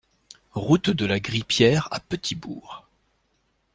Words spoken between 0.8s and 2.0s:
de la Grippière à